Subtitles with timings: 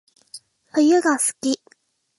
[0.73, 1.61] 冬が好き